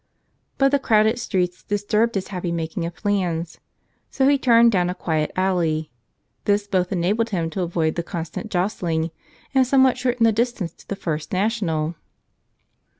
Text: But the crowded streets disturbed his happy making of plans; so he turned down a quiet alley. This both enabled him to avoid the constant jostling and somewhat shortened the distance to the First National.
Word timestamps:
But 0.57 0.69
the 0.71 0.79
crowded 0.79 1.19
streets 1.19 1.61
disturbed 1.61 2.15
his 2.15 2.29
happy 2.29 2.51
making 2.51 2.87
of 2.87 2.95
plans; 2.95 3.59
so 4.09 4.27
he 4.27 4.35
turned 4.35 4.71
down 4.71 4.89
a 4.89 4.95
quiet 4.95 5.31
alley. 5.35 5.91
This 6.45 6.65
both 6.65 6.91
enabled 6.91 7.29
him 7.29 7.51
to 7.51 7.61
avoid 7.61 7.93
the 7.93 8.01
constant 8.01 8.49
jostling 8.49 9.11
and 9.53 9.67
somewhat 9.67 9.99
shortened 9.99 10.25
the 10.25 10.31
distance 10.31 10.73
to 10.73 10.87
the 10.87 10.95
First 10.95 11.31
National. 11.31 11.93